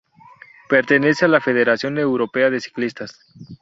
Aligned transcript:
Pertenece 0.67 1.25
a 1.25 1.27
la 1.27 1.39
Federación 1.41 1.99
europea 1.99 2.49
de 2.49 2.59
ciclistas 2.59 3.19